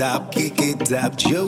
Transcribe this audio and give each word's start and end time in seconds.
up, 0.00 0.32
kick 0.32 0.58
it 0.58 0.92
up, 0.92 1.16
Joe. 1.16 1.45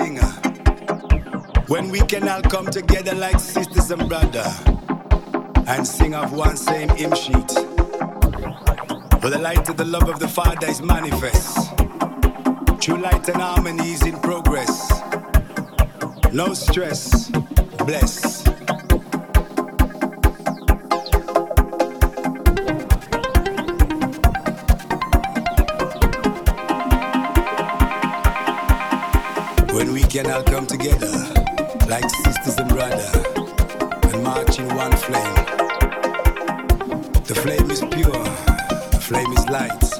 thing. 0.00 0.18
When 1.68 1.90
we 1.90 2.00
can 2.00 2.28
all 2.28 2.42
come 2.42 2.66
together 2.66 3.14
like 3.14 3.38
sisters 3.38 3.90
and 3.90 4.08
brother 4.08 4.48
and 5.66 5.86
sing 5.86 6.14
of 6.14 6.32
one 6.32 6.56
same 6.56 6.88
hymn 6.90 7.14
sheet. 7.14 7.50
For 9.20 9.28
the 9.30 9.38
light 9.38 9.68
of 9.68 9.76
the 9.76 9.84
love 9.84 10.08
of 10.08 10.18
the 10.18 10.28
Father 10.28 10.66
is 10.66 10.80
manifest. 10.80 11.70
True 12.80 12.98
light 12.98 13.28
and 13.28 13.40
harmony 13.40 13.92
is 13.92 14.02
in 14.02 14.16
progress. 14.20 14.74
No 16.32 16.54
stress, 16.54 17.30
bless. 17.86 18.29
can 30.10 30.28
all 30.28 30.42
come 30.42 30.66
together 30.66 31.06
like 31.88 32.04
sisters 32.10 32.56
and 32.56 32.68
brother 32.68 33.08
and 34.12 34.24
march 34.24 34.58
in 34.58 34.66
one 34.74 34.90
flame. 34.90 35.34
The 37.22 37.34
flame 37.36 37.70
is 37.70 37.78
pure, 37.78 38.24
the 38.90 38.98
flame 39.00 39.32
is 39.32 39.46
light. 39.48 39.99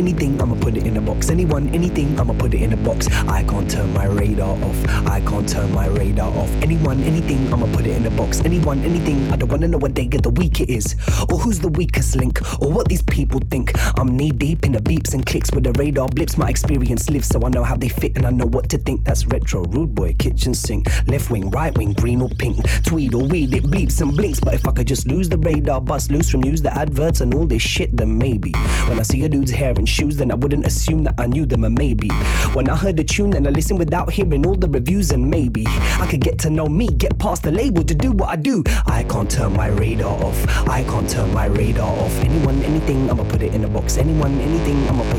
anything, 0.00 0.40
I'ma 0.40 0.54
put 0.54 0.76
it 0.78 0.86
in 0.86 0.96
a 0.96 1.00
box. 1.00 1.28
Anyone, 1.28 1.68
anything, 1.74 2.18
I'ma 2.18 2.32
put 2.32 2.54
it 2.54 2.62
in 2.62 2.72
a 2.72 2.76
box. 2.78 3.06
I 3.28 3.42
can't 3.44 3.70
turn 3.70 3.92
my 3.92 4.06
radar 4.06 4.56
off. 4.64 4.78
I 5.06 5.20
can't 5.20 5.46
turn 5.46 5.70
my 5.74 5.88
radar 5.88 6.32
off. 6.38 6.50
Anyone, 6.62 7.02
anything, 7.02 7.52
I'ma 7.52 7.66
put 7.76 7.86
it 7.86 7.94
in 7.96 8.06
a 8.06 8.10
box. 8.10 8.40
Anyone, 8.40 8.78
anything, 8.80 9.30
I 9.30 9.36
don't 9.36 9.50
wanna 9.50 9.68
know 9.68 9.76
what 9.76 9.92
day 9.92 10.08
of 10.14 10.22
the 10.22 10.30
week 10.30 10.60
it 10.62 10.70
is. 10.70 10.96
Or 11.30 11.38
who's 11.38 11.60
the 11.60 11.68
weakest 11.68 12.16
link. 12.16 12.40
Or 12.62 12.72
what 12.72 12.88
these 12.88 13.02
people 13.02 13.40
think. 13.50 13.72
Knee 14.20 14.32
deep 14.32 14.66
in 14.66 14.72
the 14.72 14.80
beeps 14.80 15.14
and 15.14 15.24
clicks 15.24 15.50
with 15.50 15.64
the 15.64 15.72
radar 15.78 16.06
blips. 16.06 16.36
My 16.36 16.50
experience 16.50 17.08
lives 17.08 17.28
so 17.28 17.40
I 17.42 17.48
know 17.48 17.64
how 17.64 17.74
they 17.74 17.88
fit 17.88 18.18
and 18.18 18.26
I 18.26 18.30
know 18.30 18.44
what 18.44 18.68
to 18.68 18.76
think. 18.76 19.02
That's 19.02 19.24
retro, 19.24 19.64
rude 19.64 19.94
boy, 19.94 20.14
kitchen 20.18 20.52
sink. 20.52 20.88
Left 21.08 21.30
wing, 21.30 21.48
right 21.48 21.74
wing, 21.78 21.94
green 21.94 22.20
or 22.20 22.28
pink. 22.28 22.58
Tweed 22.84 23.14
or 23.14 23.24
weed, 23.24 23.54
it 23.54 23.64
bleeps 23.64 24.02
and 24.02 24.14
blinks. 24.14 24.38
But 24.38 24.52
if 24.52 24.68
I 24.68 24.72
could 24.72 24.86
just 24.86 25.06
lose 25.06 25.30
the 25.30 25.38
radar, 25.38 25.80
bust 25.80 26.10
loose 26.10 26.28
from 26.28 26.42
news, 26.42 26.60
the 26.60 26.70
adverts 26.76 27.22
and 27.22 27.32
all 27.32 27.46
this 27.46 27.62
shit, 27.62 27.96
then 27.96 28.18
maybe. 28.18 28.52
When 28.88 28.98
I 28.98 29.02
see 29.04 29.24
a 29.24 29.28
dude's 29.30 29.52
hair 29.52 29.72
and 29.74 29.88
shoes, 29.88 30.18
then 30.18 30.30
I 30.30 30.34
wouldn't 30.34 30.66
assume 30.66 31.02
that 31.04 31.14
I 31.16 31.24
knew 31.24 31.46
them, 31.46 31.64
and 31.64 31.78
maybe. 31.78 32.10
When 32.52 32.68
I 32.68 32.76
heard 32.76 32.98
the 32.98 33.04
tune, 33.04 33.30
then 33.30 33.46
I 33.46 33.50
listened 33.50 33.78
without 33.78 34.12
hearing 34.12 34.44
all 34.44 34.54
the 34.54 34.68
reviews, 34.68 35.12
and 35.12 35.30
maybe 35.30 35.64
I 35.66 36.06
could 36.10 36.20
get 36.20 36.38
to 36.40 36.50
know 36.50 36.66
me, 36.66 36.88
get 36.88 37.18
past 37.18 37.42
the 37.42 37.52
label 37.52 37.82
to 37.84 37.94
do 37.94 38.12
what 38.12 38.28
I 38.28 38.36
do. 38.36 38.64
I 38.84 39.02
can't 39.04 39.30
turn 39.30 39.54
my 39.54 39.68
radar 39.68 40.12
off. 40.22 40.68
I 40.68 40.82
can't 40.82 41.08
turn 41.08 41.32
my 41.32 41.46
radar 41.46 41.88
off. 41.88 42.14
Anyone, 42.20 42.60
anything, 42.64 43.08
I'ma 43.10 43.24
put 43.24 43.40
it 43.40 43.54
in 43.54 43.64
a 43.64 43.68
box. 43.68 43.96
Anyone, 44.10 44.40
anything, 44.40 44.76
in 44.88 44.98
a 44.98 45.09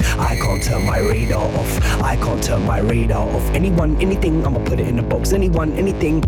I 0.00 0.36
can't 0.36 0.62
turn 0.62 0.84
my 0.86 0.98
radar 0.98 1.44
off. 1.44 2.02
I 2.02 2.16
can't 2.16 2.42
turn 2.42 2.66
my 2.66 2.80
radar 2.80 3.28
off. 3.28 3.42
Anyone, 3.50 4.00
anything, 4.00 4.44
I'ma 4.46 4.64
put 4.64 4.80
it 4.80 4.88
in 4.88 4.98
a 4.98 5.02
box. 5.02 5.32
Anyone, 5.32 5.72
anything. 5.72 6.20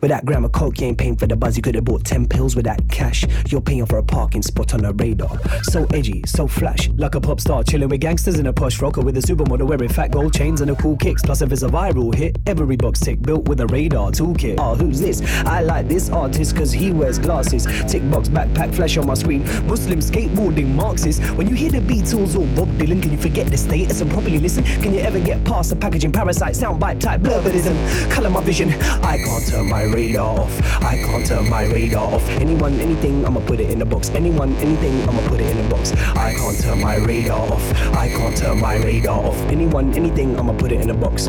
With 0.00 0.10
that 0.10 0.24
gram 0.24 0.44
of 0.44 0.52
coke, 0.52 0.80
you 0.80 0.88
ain't 0.88 0.98
paying 0.98 1.16
for 1.16 1.26
the 1.26 1.36
buzz. 1.36 1.56
You 1.56 1.62
could 1.62 1.74
have 1.74 1.84
bought 1.84 2.04
10 2.04 2.28
pills 2.28 2.56
with 2.56 2.64
that 2.66 2.88
cash. 2.90 3.24
You're 3.50 3.60
paying 3.60 3.86
for 3.86 3.98
a 3.98 4.02
parking 4.02 4.42
spot 4.42 4.74
on 4.74 4.84
a 4.84 4.92
radar. 4.92 5.30
So 5.62 5.86
edgy, 5.94 6.22
so 6.26 6.46
flash. 6.46 6.88
Like 6.96 7.14
a 7.14 7.20
pop 7.20 7.40
star, 7.40 7.62
chilling 7.62 7.88
with 7.88 8.00
gangsters 8.00 8.38
in 8.38 8.46
a 8.46 8.52
posh 8.52 8.80
rocker 8.80 9.00
with 9.00 9.16
a 9.16 9.20
supermodel 9.20 9.66
wearing 9.66 9.88
fat 9.88 10.10
gold 10.10 10.34
chains 10.34 10.60
and 10.60 10.70
a 10.70 10.76
cool 10.76 10.96
kicks. 10.96 11.22
Plus, 11.22 11.42
if 11.42 11.52
it's 11.52 11.62
a 11.62 11.68
viral 11.68 12.14
hit, 12.14 12.38
every 12.46 12.76
box 12.76 13.00
tick 13.00 13.22
built 13.22 13.48
with 13.48 13.60
a 13.60 13.66
radar 13.68 14.10
toolkit. 14.10 14.56
Oh, 14.58 14.74
who's 14.74 15.00
this? 15.00 15.22
I 15.44 15.60
like 15.60 15.88
this 15.88 16.10
artist 16.10 16.56
cause 16.56 16.72
he 16.72 16.92
wears 16.92 17.18
glasses. 17.18 17.66
Tick 17.90 18.08
box 18.10 18.28
backpack 18.28 18.74
flash 18.74 18.96
on 18.96 19.06
my 19.06 19.14
screen. 19.14 19.44
Muslim 19.66 20.00
skateboarding 20.00 20.74
Marxist. 20.74 21.22
When 21.36 21.48
you 21.48 21.54
hear 21.54 21.70
the 21.70 21.80
Beatles 21.80 22.34
or 22.34 22.46
Bob 22.54 22.68
Dylan, 22.78 23.02
can 23.04 23.12
you 23.12 23.18
forget 23.18 23.46
the 23.48 23.58
status 23.58 24.00
and 24.00 24.10
properly 24.10 24.38
listen? 24.38 24.64
Can 24.64 24.94
you 24.94 25.00
ever 25.00 25.20
get 25.20 25.44
past 25.44 25.68
the 25.68 25.76
packaging 25.76 26.10
parasite 26.10 26.54
soundbite 26.54 27.00
type 27.00 27.20
blurberism? 27.20 27.76
Color 28.10 28.30
my 28.30 28.40
vision. 28.40 28.70
I 29.04 29.18
can't 29.18 29.46
turn 29.46 29.68
my 29.68 29.82
radar 29.82 30.40
off. 30.40 30.82
I 30.82 30.96
can't 30.96 31.26
turn 31.26 31.50
my 31.50 31.66
radar 31.66 32.14
off. 32.14 32.26
Anyone, 32.40 32.80
anything, 32.80 33.26
I'ma 33.26 33.40
put 33.40 33.60
it 33.60 33.68
in 33.68 33.82
a 33.82 33.84
box. 33.84 34.08
Anyone, 34.14 34.54
anything, 34.54 35.06
I'ma 35.06 35.20
put 35.28 35.38
it 35.38 35.54
in 35.54 35.66
a 35.66 35.68
box. 35.68 35.92
I 36.16 36.32
can't 36.32 36.58
turn 36.58 36.80
my 36.80 36.96
radar 36.96 37.52
off. 37.52 37.72
I 37.92 38.08
can't 38.08 38.34
turn 38.38 38.58
my 38.58 38.76
radar 38.76 39.22
off. 39.22 39.38
Anyone, 39.52 39.92
anything, 39.92 40.38
I'ma 40.38 40.54
put 40.54 40.72
it 40.72 40.80
in 40.80 40.88
a 40.88 40.94
box. 40.94 41.28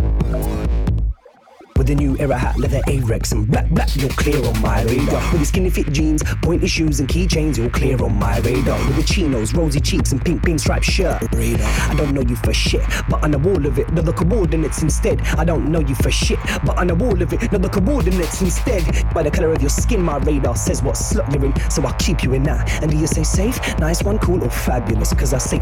With 1.78 1.88
the 1.88 1.96
new 1.96 2.16
era 2.20 2.38
hat, 2.38 2.58
leather 2.58 2.80
A-Rex 2.88 3.34
and 3.34 3.52
black, 3.52 3.70
black, 3.70 3.94
you're 3.98 4.10
clear 4.12 4.38
on 4.46 4.62
my 4.62 4.84
radar. 4.84 5.22
With 5.34 5.42
the 5.42 5.46
skinny 5.46 5.70
fit 5.70 5.92
jeans, 5.92 6.24
pointy 6.42 6.68
shoes 6.68 7.02
and 7.02 7.10
keychains, 7.10 7.58
you're 7.58 7.70
clear 7.70 8.02
on 8.02 8.18
my 8.18 8.40
radar. 8.40 8.78
With 8.88 8.96
the 8.96 9.04
chinos, 9.04 9.54
rosy 9.54 9.82
cheeks 9.82 10.14
and 10.14 10.24
pink 10.24 10.42
pink 10.42 10.62
striped 10.62 10.86
shirt, 10.86 11.22
radar. 11.34 11.68
I 11.92 11.94
don't 11.96 12.14
know 12.14 12.22
you 12.22 12.38
for 12.38 12.54
shit, 12.54 12.82
but 13.10 13.22
on 13.26 13.32
the 13.32 13.40
wall 13.40 13.66
of 13.66 13.78
it, 13.78 13.92
know 13.92 14.02
the 14.02 14.14
coordinates 14.14 14.84
instead. 14.84 15.22
I 15.38 15.44
don't 15.44 15.70
know 15.70 15.82
you 15.82 15.96
for 15.96 16.10
shit, 16.10 16.40
but 16.66 16.78
on 16.78 16.88
the 16.88 16.96
wall 16.96 17.22
of 17.22 17.34
it, 17.34 17.52
know 17.52 17.58
the 17.58 17.68
coordinates 17.68 18.42
instead. 18.42 18.86
By 19.14 19.24
the 19.24 19.32
color 19.32 19.52
of 19.52 19.62
your 19.62 19.70
skin, 19.70 20.02
my 20.02 20.16
radar 20.20 20.56
says 20.56 20.82
what 20.82 20.96
slot 20.96 21.34
you're 21.34 21.44
in, 21.44 21.70
so 21.70 21.84
I'll 21.86 21.94
keep 21.96 22.24
you 22.24 22.36
in 22.36 22.44
that. 22.44 22.82
And 22.84 22.90
do 22.90 22.96
you 22.98 23.08
say 23.08 23.24
safe, 23.24 23.60
nice 23.80 24.02
one, 24.02 24.18
cool 24.20 24.42
or 24.42 24.50
fabulous? 24.50 25.14
Cause 25.14 25.34
I 25.34 25.40
say, 25.40 25.60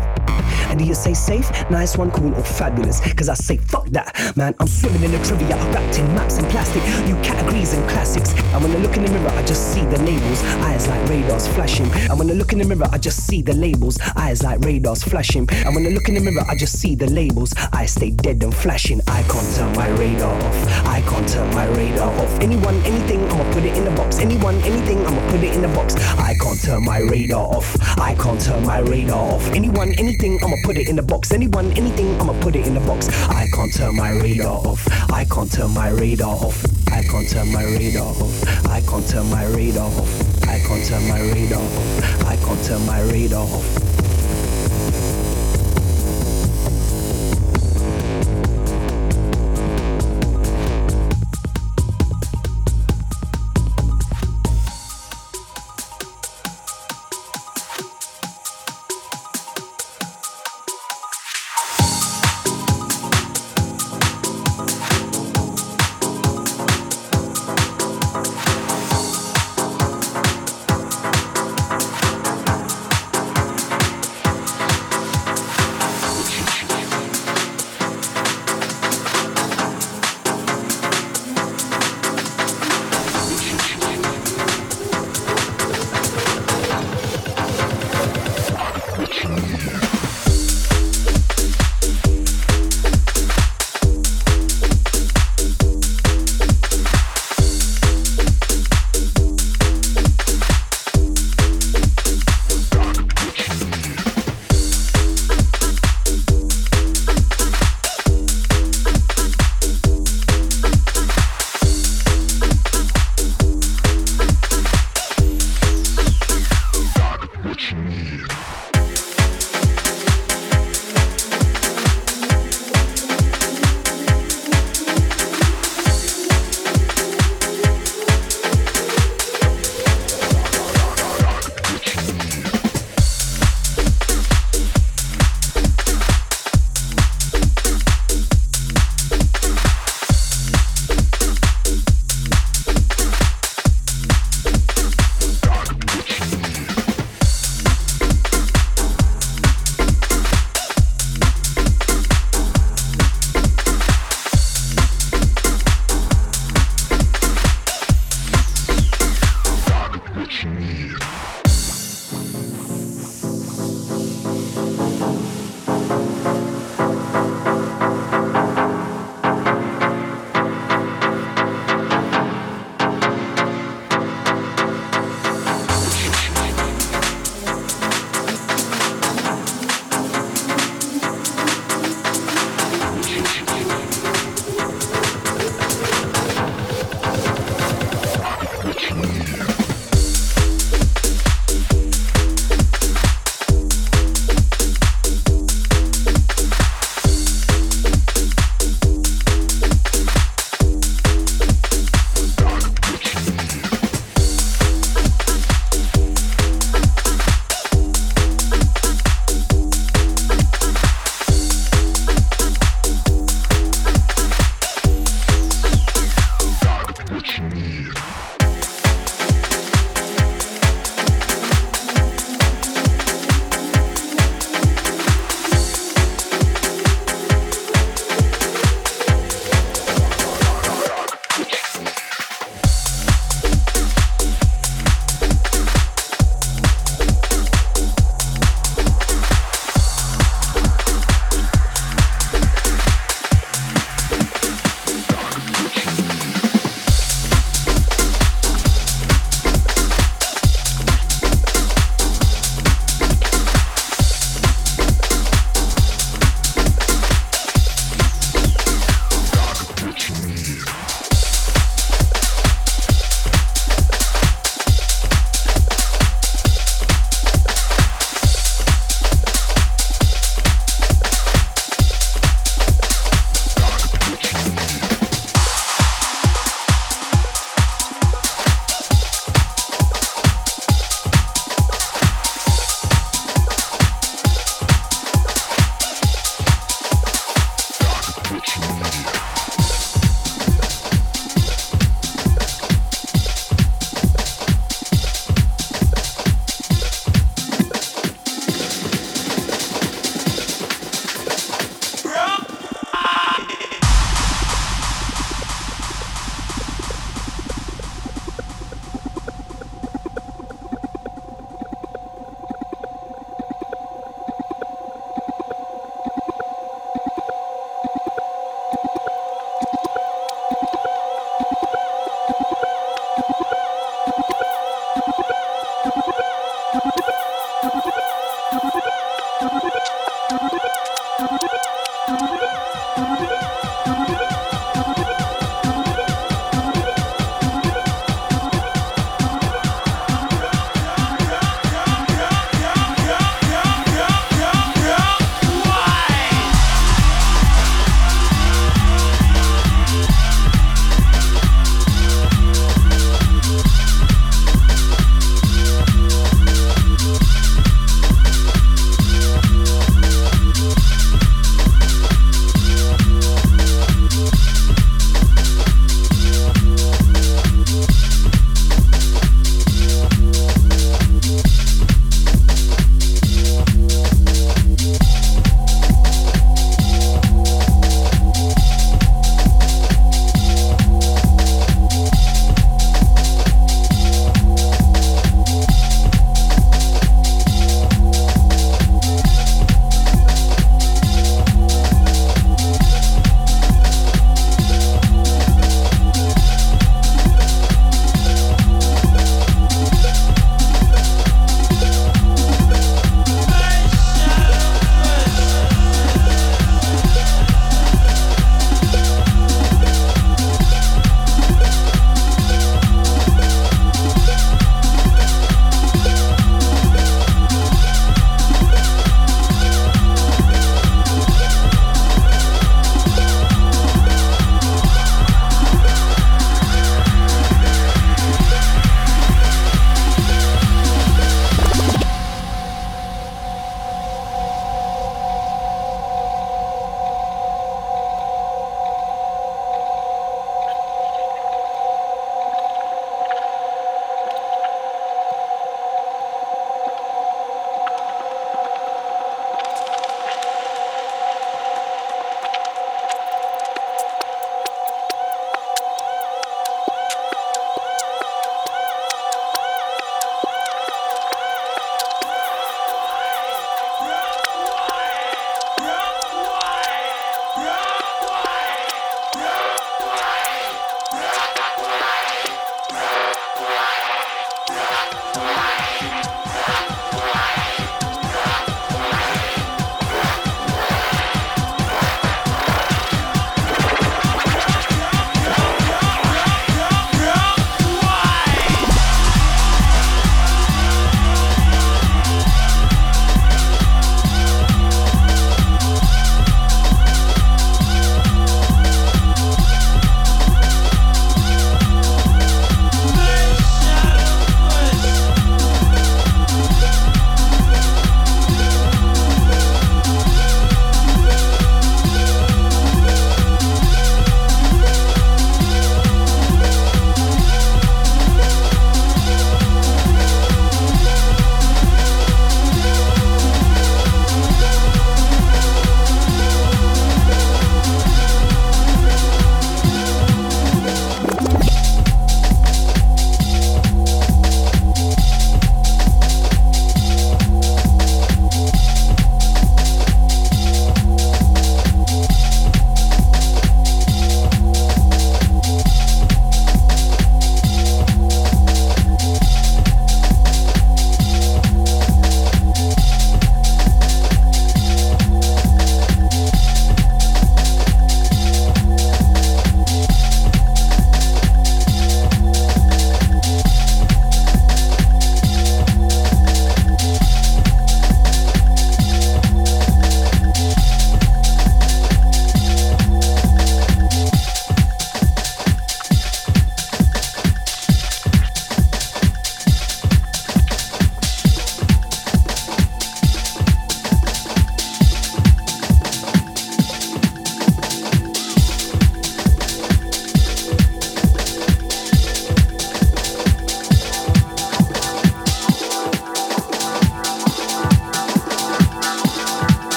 and 0.69 0.77
do 0.77 0.85
you 0.85 0.93
say 0.93 1.15
safe, 1.15 1.49
nice 1.71 1.97
one, 1.97 2.11
cool 2.11 2.35
or 2.35 2.43
fabulous? 2.43 3.01
Cause 3.15 3.29
I 3.29 3.33
say 3.33 3.57
fuck 3.57 3.87
that, 3.89 4.37
man. 4.37 4.53
I'm 4.59 4.67
swimming 4.67 5.01
in 5.01 5.11
the 5.11 5.17
trivia, 5.25 5.55
wrapped 5.73 6.02
in 6.03 6.15
maps 6.15 6.37
and 6.37 6.47
plastic, 6.49 6.83
new 7.05 7.15
categories 7.23 7.73
and 7.73 7.87
classics. 7.89 8.33
And 8.53 8.63
when 8.63 8.71
I 8.71 8.79
look 8.79 8.97
in 8.97 9.05
the 9.05 9.11
mirror, 9.11 9.29
I 9.29 9.43
just 9.43 9.73
see 9.73 9.85
the 9.85 10.01
labels, 10.03 10.43
eyes 10.67 10.87
like 10.87 11.09
radars 11.09 11.47
flashing. 11.47 11.89
And 12.09 12.19
when 12.19 12.29
I 12.29 12.33
look 12.33 12.53
in 12.53 12.59
the 12.59 12.65
mirror, 12.65 12.87
I 12.91 12.97
just 12.97 13.25
see 13.27 13.41
the 13.41 13.53
labels, 13.53 13.97
eyes 14.15 14.43
like 14.43 14.59
radars 14.61 15.03
flashing. 15.03 15.47
And 15.65 15.75
when 15.75 15.85
I 15.85 15.89
look 15.89 16.07
in 16.09 16.15
the 16.15 16.21
mirror, 16.21 16.45
I 16.47 16.55
just 16.55 16.79
see 16.79 16.95
the 16.95 17.07
labels, 17.07 17.53
eyes 17.73 17.91
stay 17.91 18.11
dead 18.11 18.43
and 18.43 18.53
flashing. 18.53 19.01
I 19.07 19.23
can't 19.23 19.55
turn 19.55 19.73
my 19.75 19.89
radar 19.89 20.33
off. 20.33 20.85
I 20.85 21.01
can't 21.01 21.27
turn 21.27 21.53
my 21.53 21.65
radar 21.67 22.09
off. 22.19 22.39
Anyone, 22.39 22.75
anything, 22.83 23.21
I'ma 23.31 23.51
put 23.53 23.63
it 23.63 23.77
in 23.77 23.87
a 23.87 23.95
box. 23.95 24.19
Anyone, 24.19 24.55
anything, 24.63 25.05
I'ma 25.05 25.31
put 25.31 25.43
it 25.43 25.55
in 25.55 25.63
a 25.63 25.67
box. 25.69 25.95
I 26.17 26.35
can't 26.41 26.61
turn 26.61 26.85
my 26.85 26.99
radar 26.99 27.45
off. 27.55 27.75
I 27.99 28.15
can't 28.15 28.39
turn 28.39 28.65
my 28.65 28.79
radar 28.79 29.19
off. 29.35 29.47
Anyone, 29.51 29.93
anything, 29.93 30.39
I'ma 30.43 30.57
put 30.63 30.77
it 30.77 30.89
in 30.89 30.99
a 30.99 31.03
box. 31.03 31.31
Anyone, 31.31 31.71
anything, 31.73 32.19
I'ma 32.19 32.33
put 32.41 32.55
it 32.55 32.67
in 32.67 32.77
a 32.77 32.81
box. 32.81 33.09
I 33.29 33.47
can't 33.53 33.73
turn 33.73 33.95
my 33.95 34.11
radar 34.11 34.57
off. 34.67 34.87
I 35.11 35.25
can't 35.25 35.51
turn 35.51 35.71
my 35.73 35.89
radar 35.93 36.35
off. 36.35 36.63
I 36.91 37.03
can't 37.03 37.29
turn 37.29 37.51
my 37.51 37.63
radar 37.63 38.07
off. 38.07 38.67
I 38.67 38.81
can't 38.81 39.07
turn 39.07 39.29
my 39.29 39.45
radar 39.45 39.85
off. 39.85 40.43
I 40.47 40.59
can't 40.59 40.85
turn 40.85 41.07
my 41.07 41.21
radar 41.21 41.59
off. 41.59 42.25
I 42.25 42.35
can't 42.37 42.63
turn 42.63 42.85
my 42.85 43.01
radar 43.01 43.43
off. 43.43 44.02